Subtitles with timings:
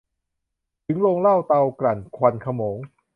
[0.85, 2.77] ถึงโรงเหล้า เตากลั่น ควันโขมง